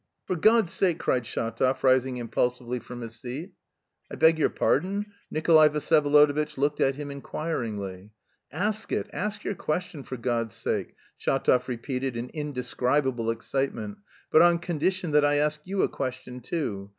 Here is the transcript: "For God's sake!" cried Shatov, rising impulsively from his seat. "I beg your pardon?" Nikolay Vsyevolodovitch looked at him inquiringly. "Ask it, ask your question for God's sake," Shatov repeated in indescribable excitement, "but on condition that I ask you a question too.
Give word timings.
"For 0.25 0.35
God's 0.35 0.73
sake!" 0.73 0.97
cried 0.97 1.25
Shatov, 1.25 1.83
rising 1.83 2.17
impulsively 2.17 2.79
from 2.79 3.01
his 3.01 3.19
seat. 3.19 3.53
"I 4.11 4.15
beg 4.15 4.39
your 4.39 4.49
pardon?" 4.49 5.11
Nikolay 5.29 5.69
Vsyevolodovitch 5.69 6.57
looked 6.57 6.81
at 6.81 6.95
him 6.95 7.11
inquiringly. 7.11 8.09
"Ask 8.51 8.91
it, 8.91 9.07
ask 9.13 9.43
your 9.43 9.53
question 9.53 10.01
for 10.01 10.17
God's 10.17 10.55
sake," 10.55 10.95
Shatov 11.19 11.67
repeated 11.67 12.17
in 12.17 12.29
indescribable 12.29 13.29
excitement, 13.29 13.99
"but 14.31 14.41
on 14.41 14.57
condition 14.57 15.11
that 15.11 15.23
I 15.23 15.35
ask 15.35 15.61
you 15.67 15.83
a 15.83 15.87
question 15.87 16.39
too. 16.39 16.89